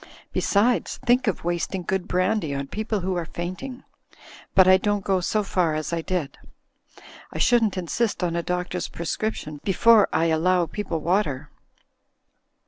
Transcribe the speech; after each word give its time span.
Besides, 0.33 0.97
think 1.05 1.27
of 1.27 1.43
wasting 1.43 1.83
good 1.83 2.07
brandy 2.07 2.55
on 2.55 2.65
people 2.69 3.01
who 3.01 3.15
are 3.17 3.25
fainting! 3.27 3.83
But 4.55 4.67
I 4.67 4.77
don't 4.77 5.03
go 5.03 5.19
so 5.19 5.43
far 5.43 5.75
as 5.75 5.93
I 5.93 6.01
did; 6.01 6.39
I 7.31 7.37
shouldn't 7.37 7.77
insist 7.77 8.23
on 8.23 8.35
a 8.35 8.41
doctor's 8.41 8.87
prescription 8.87 9.59
before 9.63 10.09
I 10.11 10.25
allow 10.33 10.65
people 10.65 11.01
water. 11.01 11.51